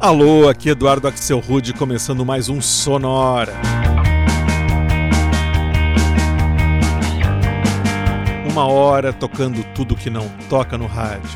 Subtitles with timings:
[0.00, 3.52] Alô, aqui Eduardo Axel Rude começando mais um Sonora.
[8.48, 11.28] Uma hora tocando tudo que não toca no rádio.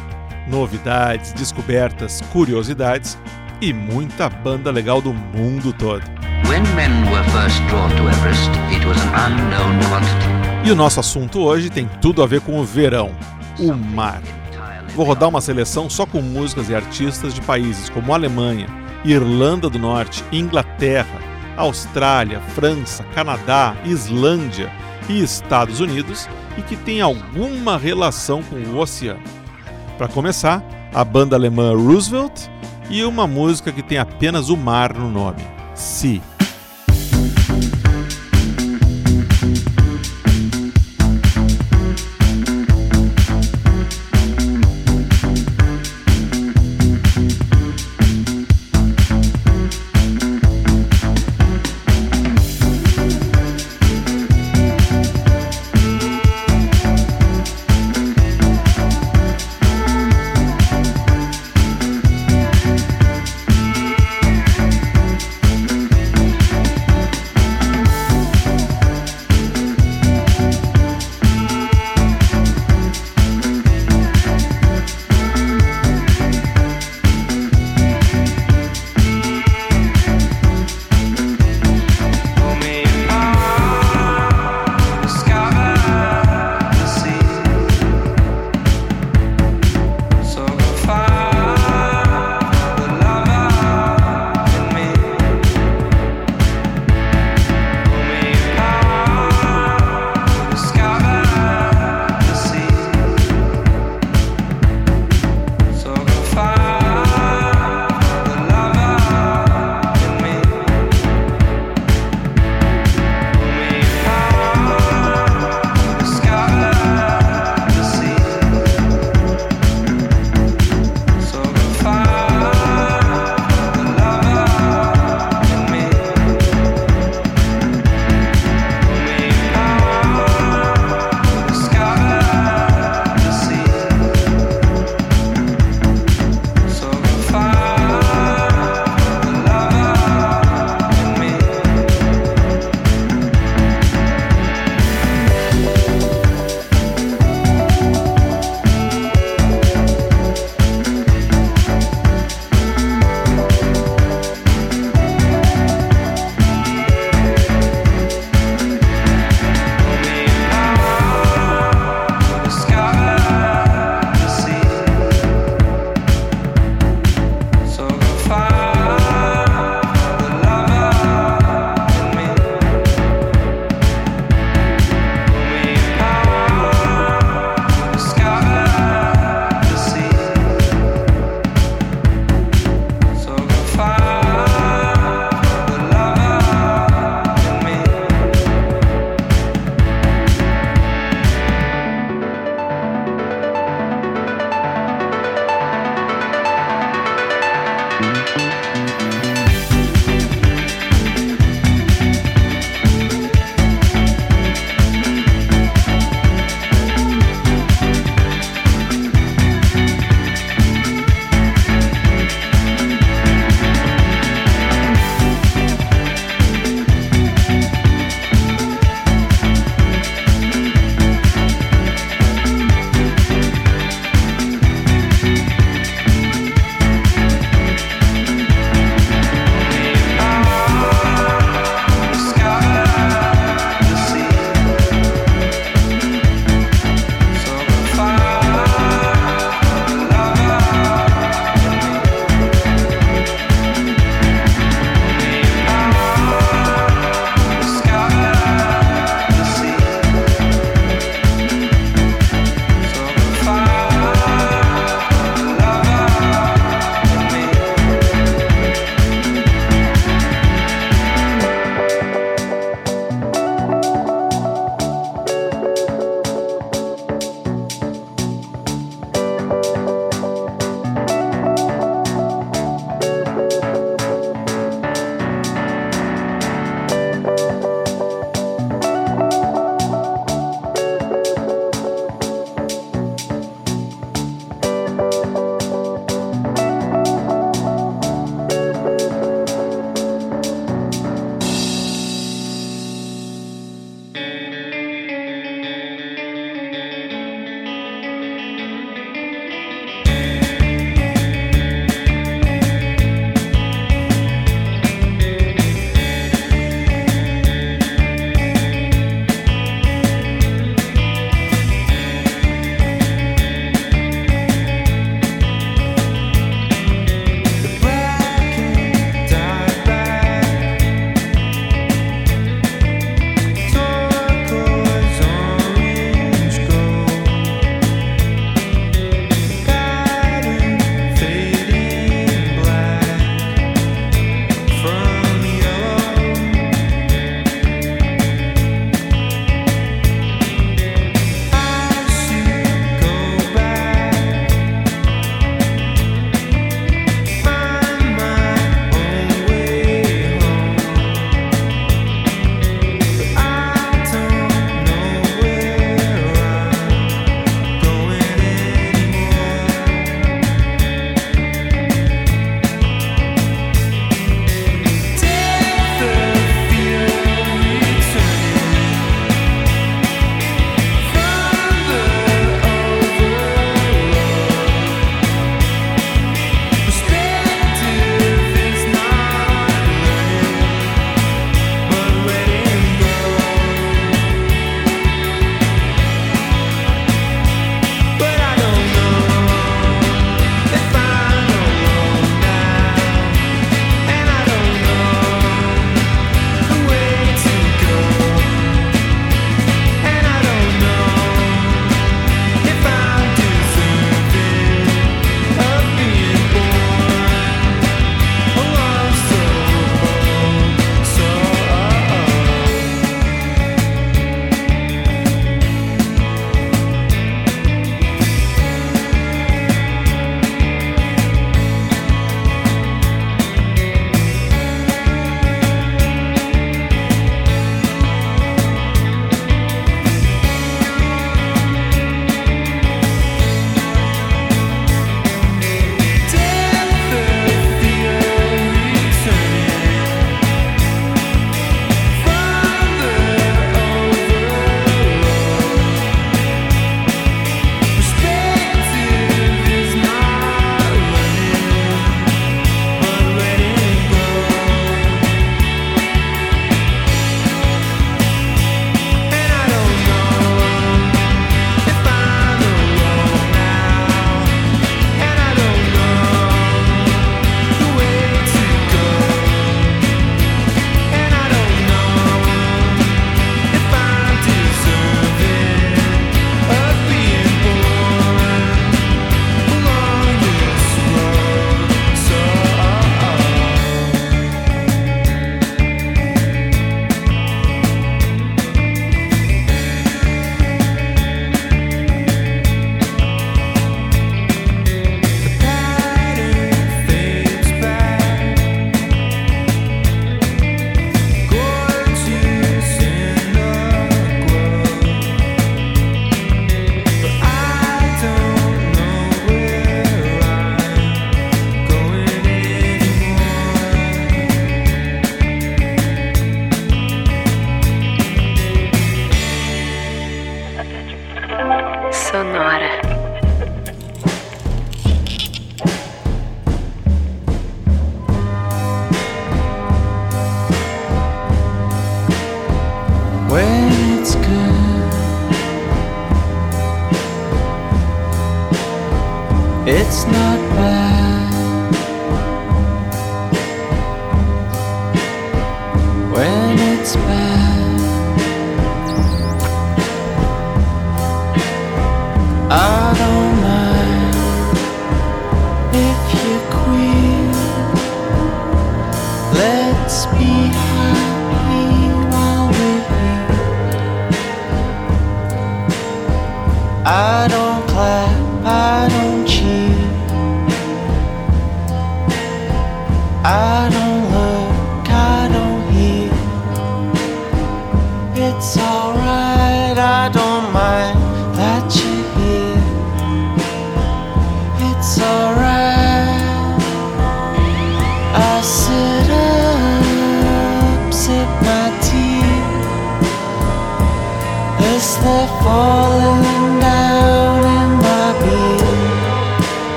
[0.47, 3.19] Novidades, descobertas, curiosidades
[3.61, 6.05] e muita banda legal do mundo todo.
[10.65, 13.13] E o nosso assunto hoje tem tudo a ver com o verão,
[13.59, 14.23] o mar.
[14.95, 18.67] Vou rodar uma seleção só com músicas e artistas de países como Alemanha,
[19.05, 21.19] Irlanda do Norte, Inglaterra,
[21.57, 24.71] Austrália, França, Canadá, Islândia
[25.09, 26.29] e Estados Unidos
[26.59, 29.23] e que tem alguma relação com o oceano.
[29.97, 32.49] Para começar, a banda alemã Roosevelt
[32.91, 35.43] e uma música que tem apenas o mar no nome,
[35.75, 36.32] Sea.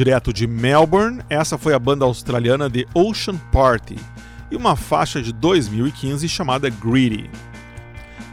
[0.00, 3.96] Direto de Melbourne, essa foi a banda australiana The Ocean Party
[4.50, 7.30] e uma faixa de 2015 chamada Greedy.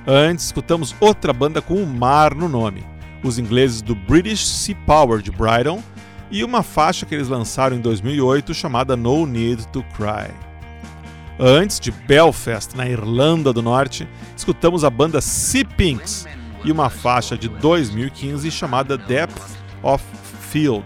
[0.07, 2.85] Antes, escutamos outra banda com o mar no nome,
[3.21, 5.83] os ingleses do British Sea Power de Brighton,
[6.31, 10.33] e uma faixa que eles lançaram em 2008 chamada No Need to Cry.
[11.37, 14.07] Antes de Belfast, na Irlanda do Norte,
[14.37, 16.25] escutamos a banda Sea Pinks
[16.63, 20.01] e uma faixa de 2015 chamada Depth of
[20.49, 20.85] Field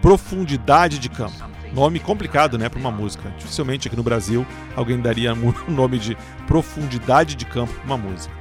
[0.00, 1.50] profundidade de campo.
[1.72, 3.32] Nome complicado, né, para uma música.
[3.38, 6.16] Dificilmente aqui no Brasil alguém daria o nome de
[6.46, 8.34] profundidade de campo para uma música.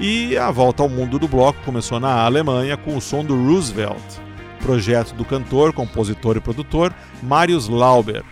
[0.00, 4.02] E a volta ao mundo do bloco começou na Alemanha com o som do Roosevelt,
[4.60, 8.24] projeto do cantor, compositor e produtor Marius Lauber.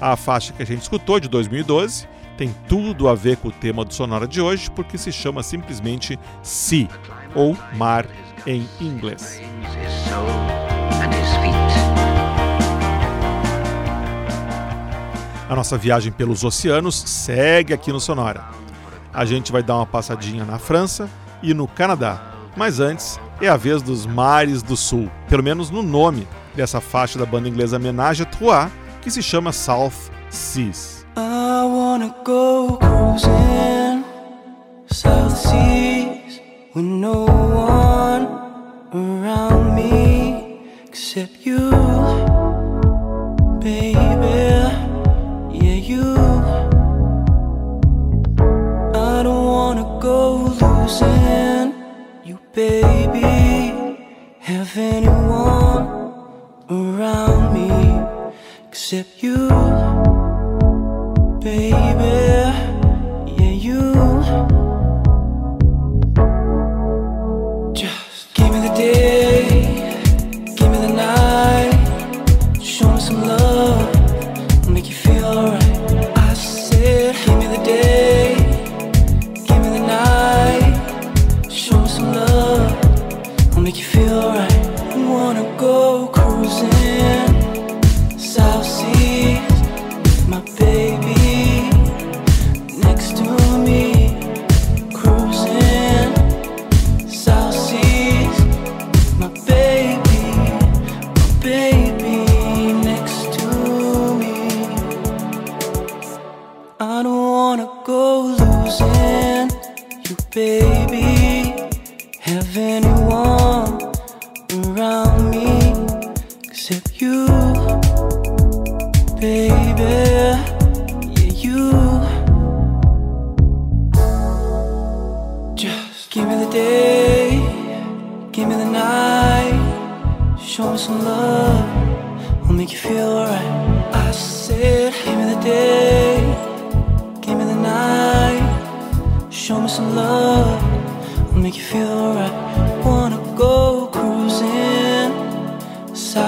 [0.00, 3.84] A faixa que a gente escutou de 2012 tem tudo a ver com o tema
[3.84, 6.88] do Sonora de hoje, porque se chama simplesmente Sea,
[7.34, 8.06] ou Mar
[8.46, 9.40] em inglês.
[15.52, 18.42] A nossa viagem pelos oceanos segue aqui no Sonora.
[19.12, 21.10] A gente vai dar uma passadinha na França
[21.42, 22.22] e no Canadá,
[22.56, 27.18] mas antes é a vez dos mares do sul, pelo menos no nome dessa faixa
[27.18, 29.92] da banda inglesa Menage à Trois, que se chama South
[30.30, 31.04] Seas.
[34.86, 36.40] South Seas,
[36.74, 38.26] with no one
[38.94, 42.31] around me except you,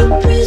[0.00, 0.39] you be?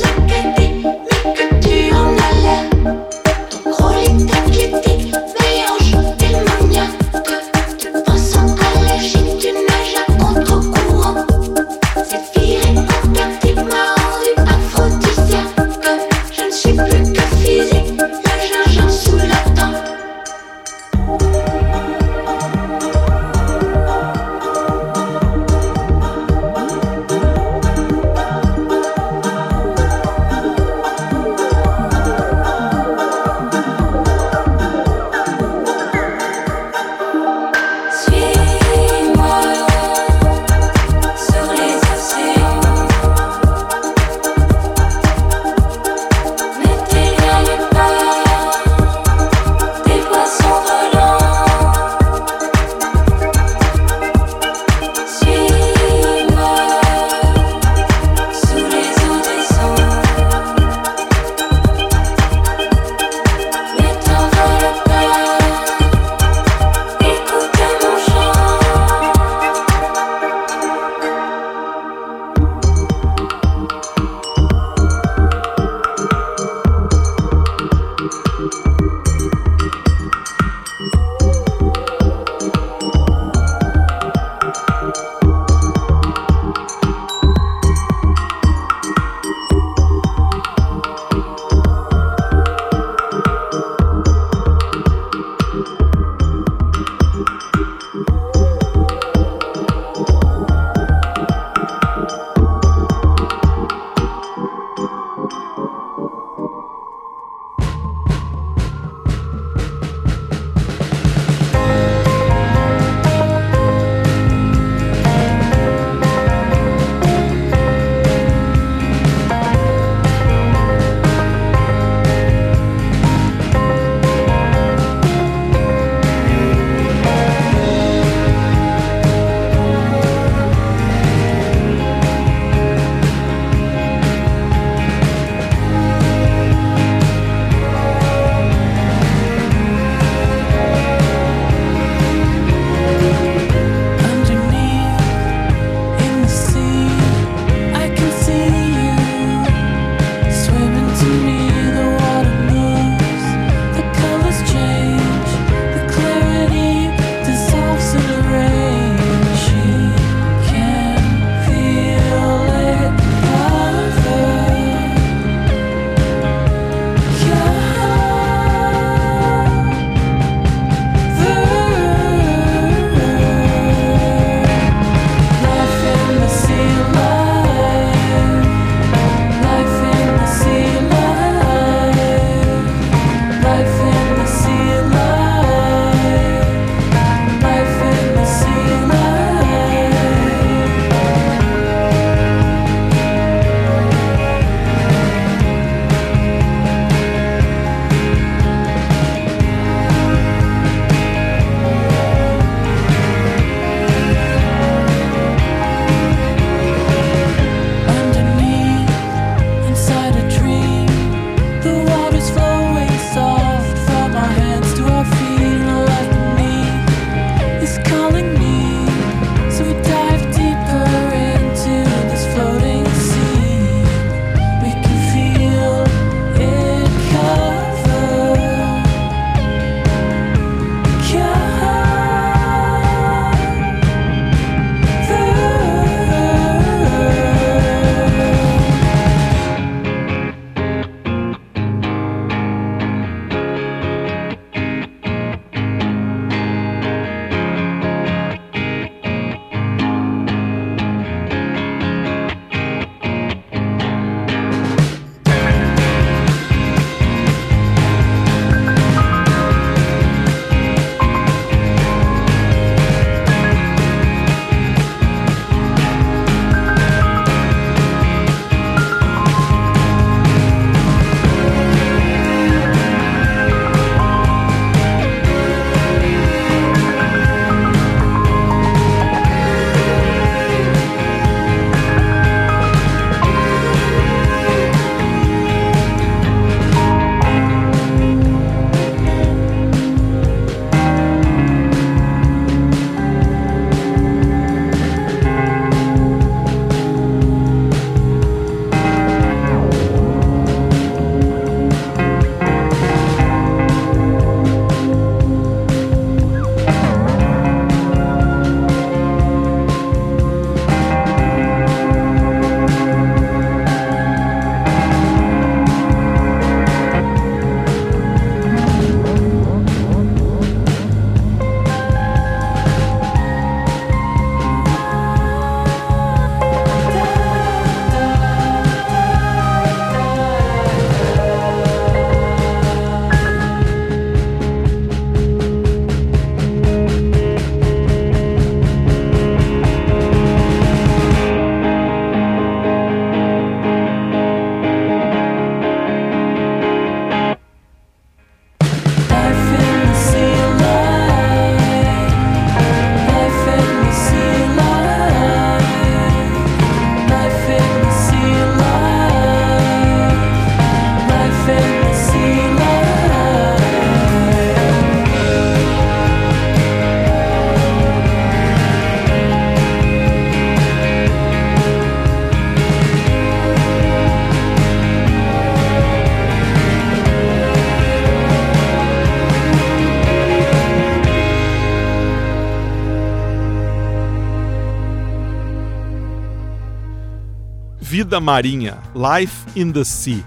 [388.13, 390.23] Vida Marinha Life in the Sea,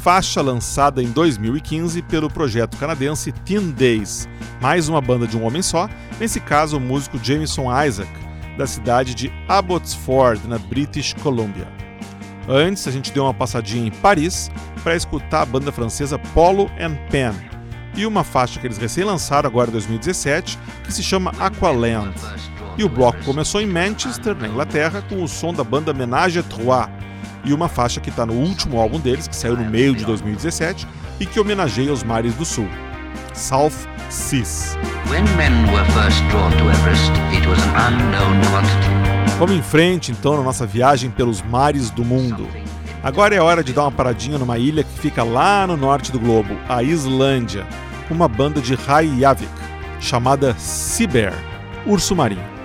[0.00, 4.26] faixa lançada em 2015 pelo projeto canadense Teen Days,
[4.58, 5.86] mais uma banda de um homem só,
[6.18, 8.10] nesse caso o músico Jameson Isaac,
[8.56, 11.68] da cidade de Abbotsford, na British Columbia.
[12.48, 14.50] Antes, a gente deu uma passadinha em Paris
[14.82, 17.34] para escutar a banda francesa Polo and Pen
[17.94, 22.14] e uma faixa que eles recém lançaram agora em 2017, que se chama Aqualand.
[22.78, 26.95] E o bloco começou em Manchester, na Inglaterra, com o som da banda Menage Trois
[27.44, 30.86] e uma faixa que está no último álbum deles, que saiu no meio de 2017
[31.20, 32.68] e que homenageia os mares do sul,
[33.34, 33.72] South
[34.08, 34.76] Seas.
[39.38, 42.48] Vamos em frente então na nossa viagem pelos mares do mundo.
[43.02, 46.18] Agora é hora de dar uma paradinha numa ilha que fica lá no norte do
[46.18, 47.66] globo, a Islândia,
[48.10, 49.48] uma banda de Reykjavik
[50.00, 51.34] chamada Seabear,
[51.86, 52.55] urso marinho.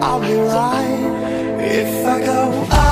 [0.00, 1.58] I'll be right.
[1.60, 2.87] If I go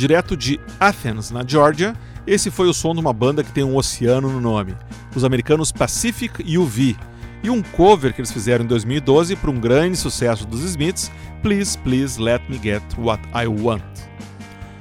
[0.00, 1.94] Direto de Athens, na Georgia,
[2.26, 4.74] esse foi o som de uma banda que tem um oceano no nome,
[5.14, 6.96] os americanos Pacific UV,
[7.42, 11.76] e um cover que eles fizeram em 2012 para um grande sucesso dos Smiths, Please
[11.76, 13.82] Please Let Me Get What I Want.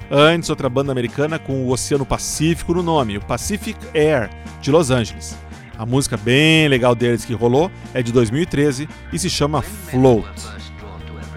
[0.10, 4.30] Antes, outra banda americana com o Oceano Pacífico no nome, o Pacific Air,
[4.62, 5.38] de Los Angeles.
[5.78, 10.30] A música bem legal deles que rolou é de 2013 e se chama Float.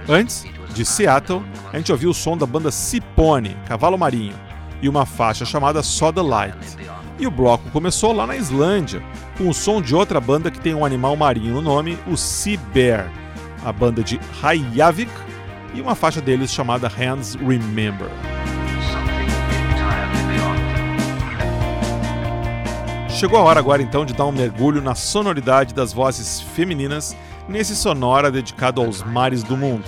[0.09, 1.43] Antes, de Seattle,
[1.73, 4.35] a gente ouviu o som da banda Cipone, Cavalo Marinho,
[4.81, 6.57] e uma faixa chamada Soda Light.
[7.19, 9.03] E o bloco começou lá na Islândia,
[9.39, 12.59] com o som de outra banda que tem um animal marinho no nome, o Sea
[12.73, 13.11] Bear,
[13.65, 15.13] a banda de Hayavik,
[15.75, 18.09] e uma faixa deles chamada Hands Remember.
[23.09, 27.17] Chegou a hora agora então de dar um mergulho na sonoridade das vozes femininas
[27.49, 29.85] nesse sonora dedicado aos mares do mundo.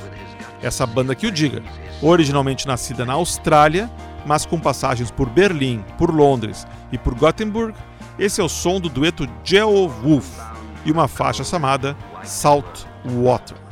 [0.64, 1.62] Essa banda que o diga,
[2.00, 3.90] originalmente nascida na Austrália,
[4.24, 7.74] mas com passagens por Berlim, por Londres e por Gothenburg,
[8.18, 10.26] esse é o som do dueto Geo Wolf
[10.86, 13.63] e uma faixa chamada Salt Water.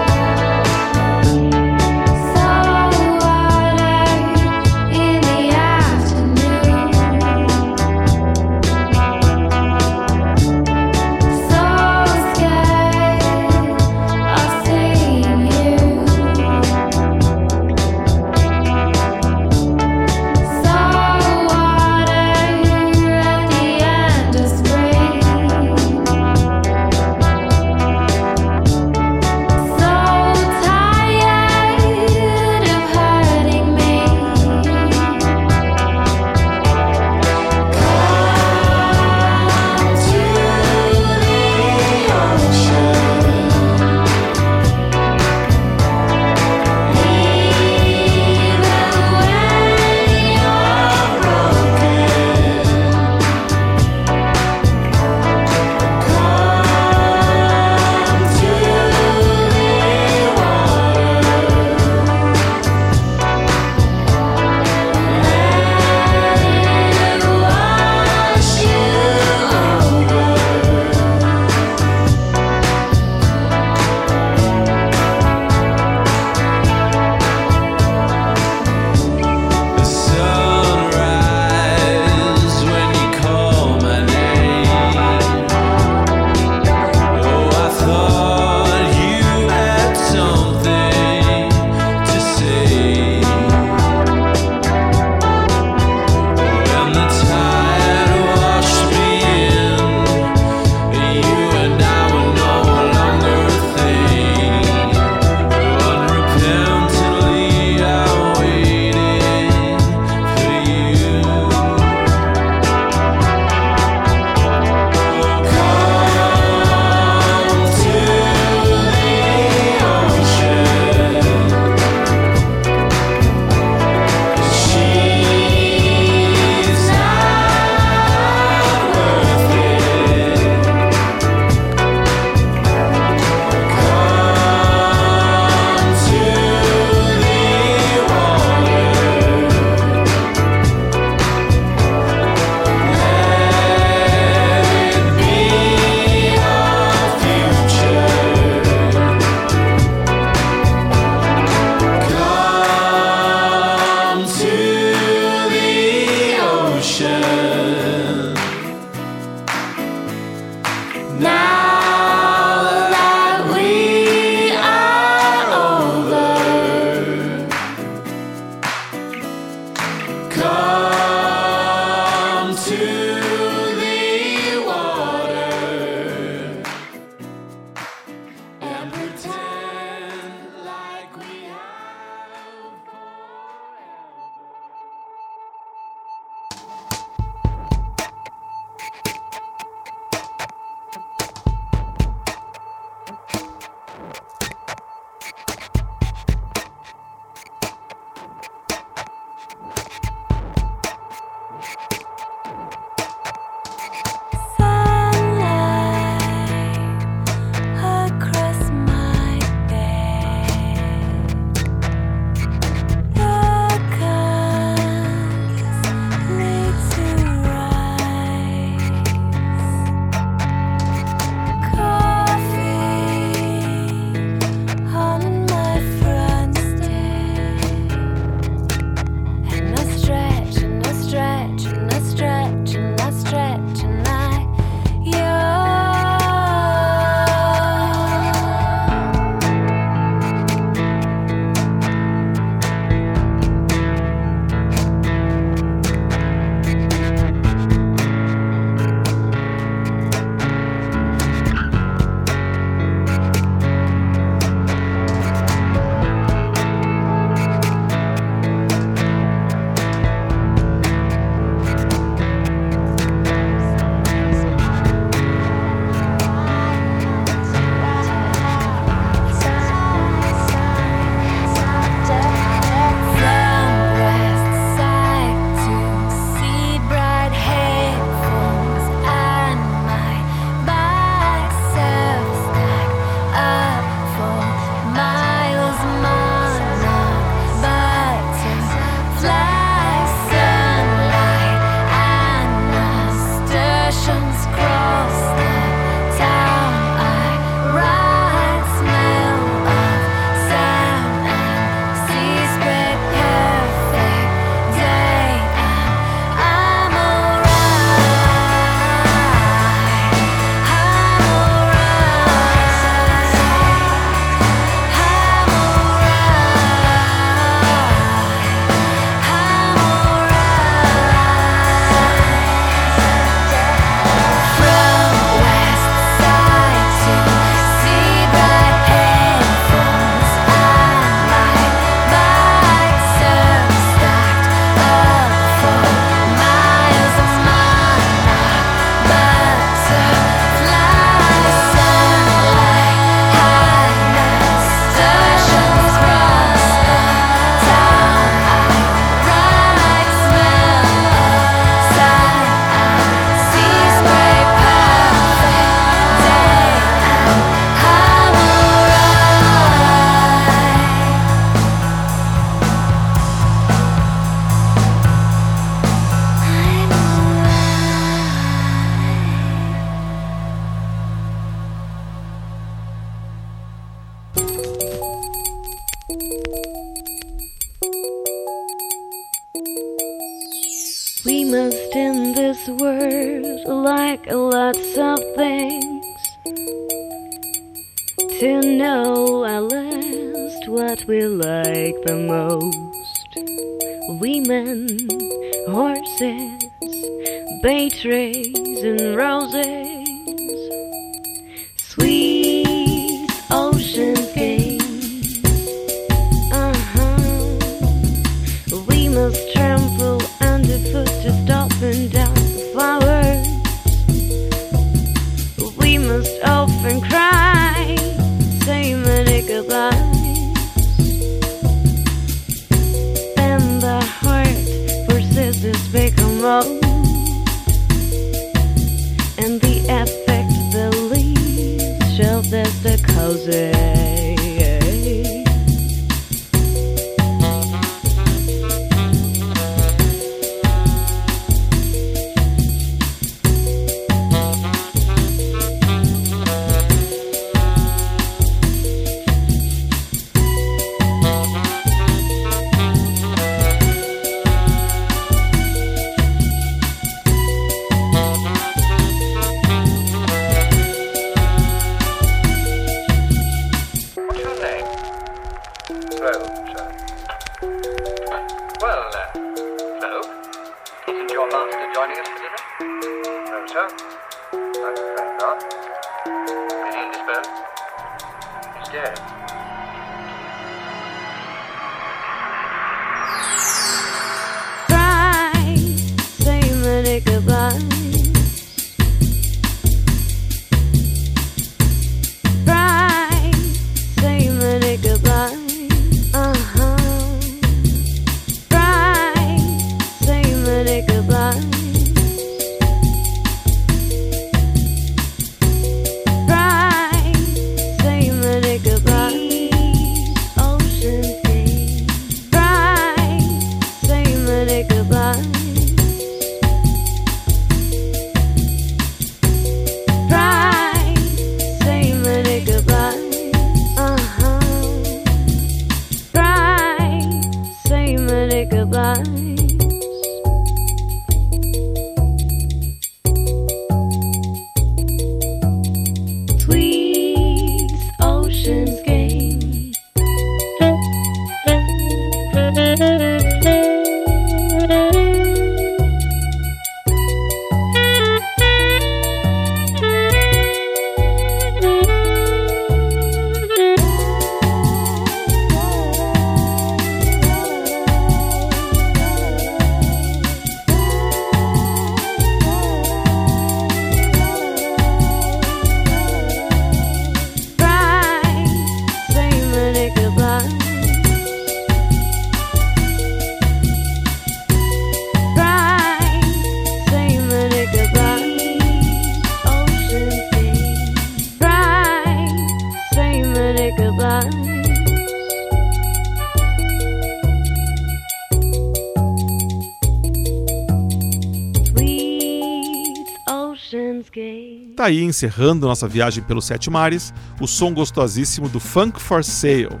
[595.10, 600.00] Aí encerrando nossa viagem pelos sete mares, o som gostosíssimo do Funk for Sale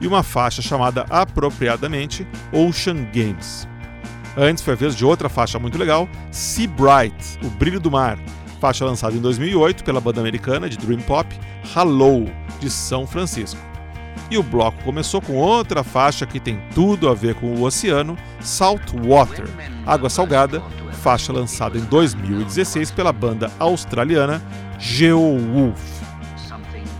[0.00, 3.66] e uma faixa chamada apropriadamente Ocean Games.
[4.36, 8.18] Antes foi a vez de outra faixa muito legal, Sea Bright, O Brilho do Mar,
[8.60, 11.28] faixa lançada em 2008 pela banda americana de Dream Pop
[11.74, 12.26] Hello,
[12.60, 13.60] de São Francisco.
[14.30, 18.16] E o bloco começou com outra faixa que tem tudo a ver com o oceano,
[18.40, 19.46] Salt Water,
[19.86, 20.62] Água Salgada,
[21.02, 24.42] faixa lançada em 2016 pela banda australiana
[24.78, 25.80] Geowolf.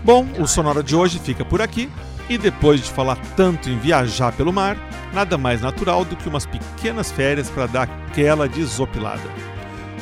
[0.03, 1.89] Bom, o Sonora de hoje fica por aqui,
[2.29, 4.77] e depois de falar tanto em viajar pelo mar,
[5.13, 9.23] nada mais natural do que umas pequenas férias para dar aquela desopilada.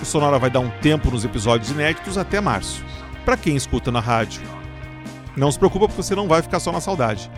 [0.01, 2.83] O Sonora vai dar um tempo nos episódios inéditos até março.
[3.25, 4.41] Para quem escuta na rádio,
[5.37, 7.29] não se preocupa porque você não vai ficar só na saudade.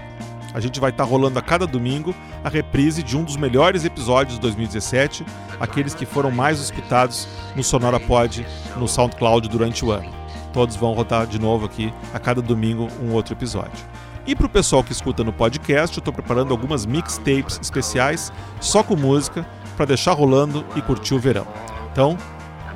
[0.54, 4.36] A gente vai estar rolando a cada domingo a reprise de um dos melhores episódios
[4.36, 5.24] de 2017,
[5.60, 8.46] aqueles que foram mais escutados no Sonora Pod,
[8.78, 10.10] no SoundCloud durante o ano.
[10.52, 13.86] Todos vão rodar de novo aqui a cada domingo um outro episódio.
[14.26, 18.82] E para o pessoal que escuta no podcast, eu estou preparando algumas mixtapes especiais só
[18.82, 19.46] com música
[19.76, 21.48] para deixar rolando e curtir o verão.
[21.92, 22.18] Então,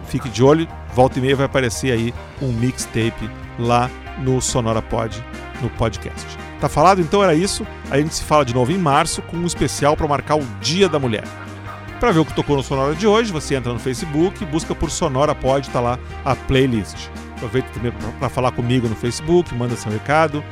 [0.06, 5.24] fique de olho, volta e meia vai aparecer aí um mixtape lá no Sonora Pod,
[5.62, 6.26] no podcast.
[6.60, 7.02] Tá falado?
[7.02, 7.66] Então era isso.
[7.92, 10.88] A gente se fala de novo em março com um especial para marcar o Dia
[10.88, 11.24] da Mulher.
[12.00, 14.92] Para ver o que tocou no Sonora de hoje, você entra no Facebook, busca por
[14.92, 17.08] Sonora Pod, tá lá a playlist.
[17.36, 20.44] Aproveita também para falar comigo no Facebook, manda seu recado,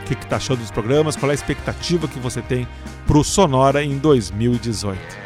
[0.00, 2.66] o que, que tá achando dos programas, qual é a expectativa que você tem
[3.06, 5.25] pro Sonora em 2018.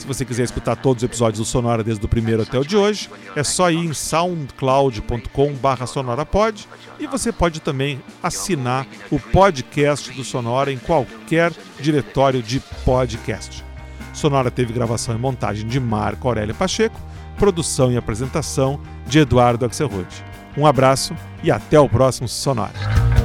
[0.00, 2.74] Se você quiser escutar todos os episódios do Sonora desde o primeiro até o de
[2.74, 5.54] hoje, é só ir em soundcloud.com
[5.86, 6.66] sonorapod
[6.98, 13.62] e você pode também assinar o podcast do Sonora em qualquer diretório de podcast.
[14.14, 16.98] Sonora teve gravação e montagem de Marco Aurélio Pacheco,
[17.36, 20.08] produção e apresentação de Eduardo Axelrod.
[20.56, 23.19] Um abraço e até o próximo Sonora.